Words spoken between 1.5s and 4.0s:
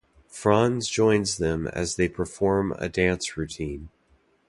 as they perform a dance routine.